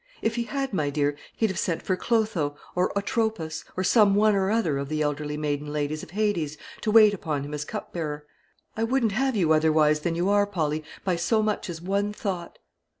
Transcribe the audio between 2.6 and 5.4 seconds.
or Atropos, or some one or other of the elderly